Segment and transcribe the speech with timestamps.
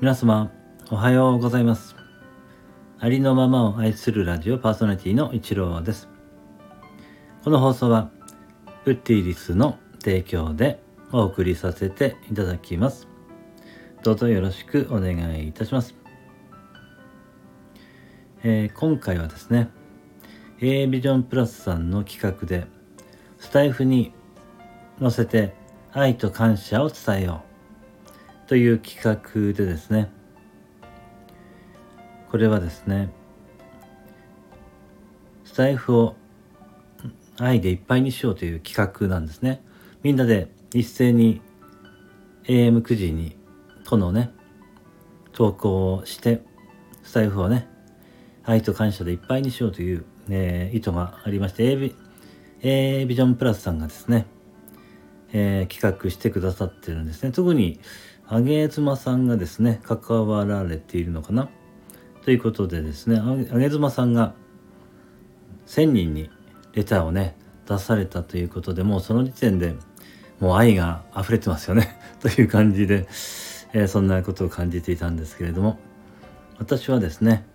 [0.00, 0.52] 皆様、
[0.92, 1.96] おはようございます。
[3.00, 6.08] ありのままを愛するラジオパーソナリティの一郎です。
[7.42, 8.08] この放送は、
[8.84, 10.80] ウッディリスの提供で
[11.10, 13.08] お送りさせていただきます。
[14.04, 15.96] どうぞよろしくお願いいたします。
[18.44, 19.68] えー、今回はですね、
[20.60, 22.68] A ビジョンプラスさんの企画で、
[23.40, 24.12] スタイフに
[25.00, 25.56] 載せて
[25.90, 27.47] 愛と感謝を伝えよう
[28.48, 30.10] という企画でですね、
[32.30, 33.10] これはですね、
[35.44, 36.16] スタイフを
[37.38, 39.62] 愛でいっぱいにしようという企画なんですね。
[40.02, 41.42] みんなで一斉に
[42.44, 43.36] AM9 時に
[43.86, 44.30] このね、
[45.32, 46.40] 投稿をして、
[47.02, 47.68] スタイフをね、
[48.44, 51.94] 愛と感謝でいっぱいにしようという、えー、意図がありまして、A ビ
[52.62, 54.26] A ビジョンプラスさんがですね、
[55.32, 57.32] えー、企画してくださってるんですね。
[57.32, 57.80] 特に、
[58.26, 61.48] あげ妻さんがですね、関わられているのかな。
[62.24, 64.34] ということでですね、あげ妻さんが
[65.66, 66.30] 1000人に
[66.74, 67.36] レターをね、
[67.66, 69.74] 出されたということで、もうその時点で
[70.40, 71.98] もう愛が溢れてますよね。
[72.20, 73.06] という感じで、
[73.72, 75.78] えー、そんなことを感じていたんですけれども、
[76.58, 77.46] 私はですね、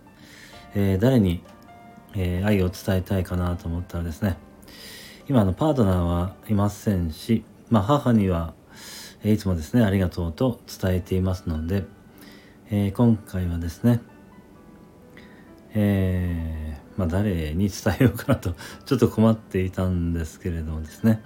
[0.75, 1.43] えー、誰に、
[2.15, 4.37] えー、愛を伝えたいかなと思ったらですね、
[5.29, 8.53] 今のパートナーはいませんし、まあ母には、
[9.25, 11.85] いつもですね、ありがとうと伝えていますので、
[12.69, 13.99] え今回はですね、
[15.73, 18.53] えまあ誰に伝えようかなと
[18.85, 21.23] ちょっと困っていたんですけれどもですね、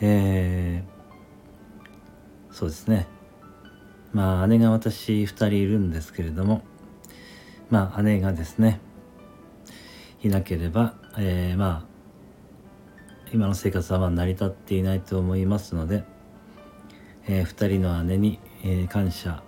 [0.00, 3.06] えー、そうですね。
[4.12, 6.62] まあ姉が私2人いるんですけれども、
[7.70, 8.80] まあ姉がですね、
[10.24, 11.95] いなければ、えー、まあ
[13.32, 16.04] 今の生活はま成り立っていないと思いますので、
[17.26, 19.42] えー、2人の姉に、えー、感謝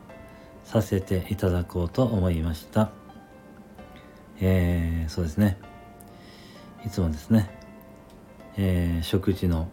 [0.64, 2.90] させていただこうと思いました。
[4.40, 5.58] えー、そうですね。
[6.84, 7.50] いつもですね、
[8.56, 9.68] えー、食事の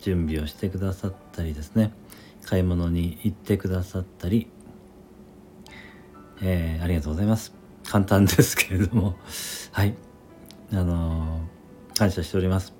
[0.00, 1.92] 準備をしてくださったりですね。
[2.44, 4.48] 買い物に行ってくださったり、
[6.40, 7.52] えー、ありがとうございます。
[7.84, 9.16] 簡単ですけれども。
[9.72, 9.94] はい。
[10.72, 11.40] あの、
[11.96, 12.79] 感謝しております。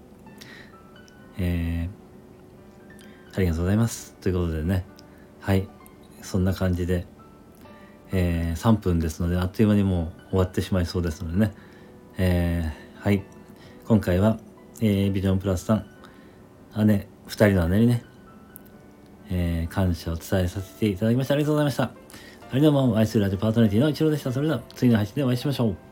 [1.41, 4.85] えー、ありがとうございますということでね
[5.41, 5.67] はい
[6.23, 7.07] そんな感じで、
[8.13, 11.53] えー、3分ですのであっという間にもう終わってしまいそうですのでね
[12.19, 13.25] えー、はい
[13.87, 14.39] 今回は、
[14.81, 15.87] えー、ビジョンプラスさん
[16.77, 18.05] 姉、二人の姉にね、
[19.31, 21.35] えー、感謝を伝えさせていただきました。
[21.35, 21.83] ありがとうございました。
[21.85, 21.91] あ
[22.55, 22.99] りがとうございます。
[22.99, 24.33] 愛するラジオパートナリティの一郎でした。
[24.33, 25.90] それでは次の配信でお会いしましょう。